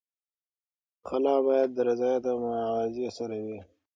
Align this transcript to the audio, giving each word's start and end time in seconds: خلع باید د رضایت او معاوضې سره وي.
خلع 1.07 1.35
باید 1.47 1.69
د 1.73 1.79
رضایت 1.89 2.23
او 2.31 2.37
معاوضې 2.43 3.07
سره 3.17 3.37
وي. 3.45 3.59